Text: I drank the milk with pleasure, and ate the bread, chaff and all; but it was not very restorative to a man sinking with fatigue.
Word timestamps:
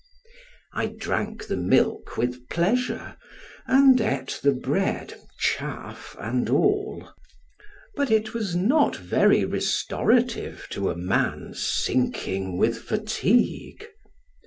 I 0.73 0.87
drank 0.87 1.45
the 1.45 1.57
milk 1.57 2.17
with 2.17 2.49
pleasure, 2.49 3.17
and 3.67 4.01
ate 4.01 4.39
the 4.41 4.51
bread, 4.51 5.13
chaff 5.39 6.15
and 6.17 6.49
all; 6.49 7.13
but 7.95 8.09
it 8.09 8.33
was 8.33 8.55
not 8.55 8.95
very 8.95 9.45
restorative 9.45 10.65
to 10.71 10.89
a 10.89 10.95
man 10.95 11.53
sinking 11.55 12.57
with 12.57 12.79
fatigue. 12.79 13.85